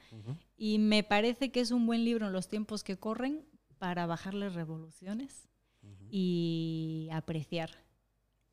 [0.56, 3.44] y me parece que es un buen libro en los tiempos que corren
[3.78, 5.48] para bajarle revoluciones
[6.10, 7.70] y apreciar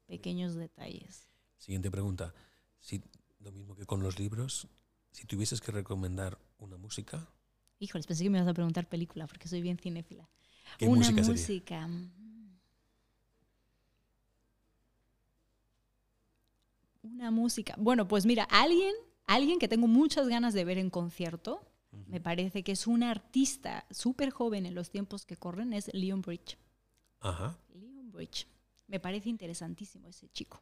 [0.06, 1.30] pequeños detalles.
[1.58, 2.34] Siguiente pregunta.
[2.80, 3.02] Si,
[3.40, 4.68] lo mismo que con los libros,
[5.12, 7.28] si tuvieses que recomendar una música,
[7.80, 10.28] Híjoles, pensé que me ibas a preguntar película porque soy bien cinéfila.
[10.78, 11.88] ¿qué Una música.
[11.88, 12.12] mm.
[17.14, 17.76] Una música.
[17.78, 18.94] Bueno, pues mira, alguien,
[19.26, 21.62] alguien que tengo muchas ganas de ver en concierto,
[22.08, 26.22] me parece que es un artista súper joven en los tiempos que corren, es Leon
[26.22, 26.58] Bridge.
[27.22, 27.58] Ajá.
[27.74, 28.48] Leon Bridge.
[28.88, 30.62] Me parece interesantísimo ese chico.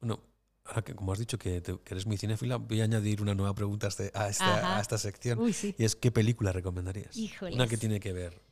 [0.00, 0.20] Bueno,
[0.64, 3.34] ahora que como has dicho que, te- que eres muy cinéfila, voy a añadir una
[3.34, 5.38] nueva pregunta a, este- esta, a esta sección.
[5.38, 5.74] Uy, sí.
[5.78, 7.16] Y es, ¿qué película recomendarías?
[7.16, 7.54] Híjoles.
[7.54, 8.42] Una que tiene que ver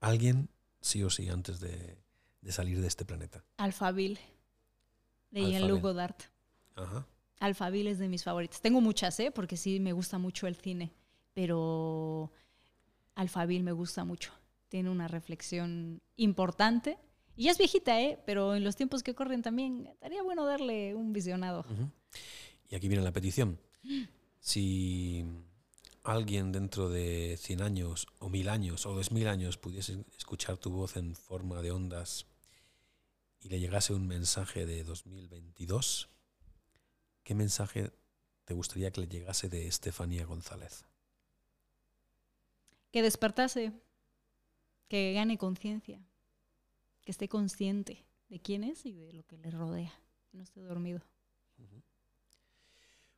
[0.00, 0.50] alguien,
[0.80, 1.96] sí o sí, antes de,
[2.42, 3.42] de salir de este planeta.
[3.56, 4.20] Alphaville,
[5.30, 5.58] de Alphaville.
[5.58, 6.16] Jean-Luc Godard.
[6.76, 7.06] Ajá.
[7.40, 8.60] Alphaville es de mis favoritas.
[8.60, 9.30] Tengo muchas, ¿eh?
[9.30, 10.92] Porque sí me gusta mucho el cine,
[11.34, 12.30] pero
[13.14, 14.32] Alphaville me gusta mucho.
[14.68, 16.98] tiene una reflexión importante.
[17.36, 18.18] Y ya es viejita, ¿eh?
[18.26, 21.64] Pero en los tiempos que corren también estaría bueno darle un visionado.
[22.68, 23.58] Y aquí viene la petición.
[24.38, 25.24] Si
[26.04, 30.96] alguien dentro de 100 años o 1000 años o 2000 años pudiese escuchar tu voz
[30.96, 32.26] en forma de ondas
[33.40, 36.08] y le llegase un mensaje de 2022,
[37.26, 37.90] ¿qué mensaje
[38.44, 40.84] te gustaría que le llegase de Estefanía González?
[42.92, 43.72] Que despertase,
[44.88, 45.98] que gane conciencia,
[47.04, 49.92] que esté consciente de quién es y de lo que le rodea,
[50.30, 51.00] que no esté dormido.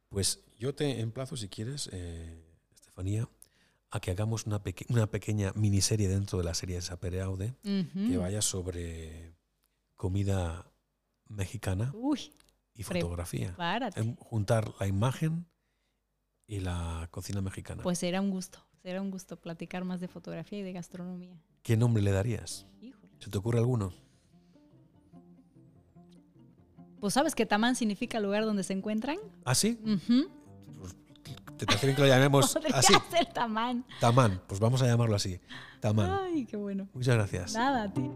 [0.09, 2.43] Pues yo te emplazo, si quieres, eh,
[2.75, 3.29] Estefanía,
[3.91, 7.55] a que hagamos una, peque- una pequeña miniserie dentro de la serie de Sapere Aude
[7.63, 9.35] que vaya sobre
[9.97, 10.71] comida
[11.29, 12.33] mexicana Uy,
[12.79, 13.55] y fotografía.
[13.57, 14.01] párate.
[14.01, 15.47] Em, Juntar la imagen
[16.47, 17.83] y la cocina mexicana.
[17.83, 21.37] Pues será un gusto, será un gusto platicar más de fotografía y de gastronomía.
[21.63, 22.67] ¿Qué nombre le darías?
[22.81, 23.13] Híjole.
[23.19, 23.93] ¿Se te ocurre alguno?
[27.01, 29.19] Pues sabes que Tamán significa lugar donde se encuentran.
[29.45, 29.79] ¿Ah, sí?
[29.85, 30.29] Ujú.
[31.57, 32.93] ¿Te parece bien que lo llamemos así?
[33.11, 33.85] ser Tamán.
[34.01, 34.41] Tamán.
[34.47, 35.41] Pues vamos a llamarlo así.
[35.81, 36.11] Tamán.
[36.11, 36.89] Ay, qué bueno.
[36.95, 37.55] Muchas gracias.
[37.55, 38.11] Nada, a ti.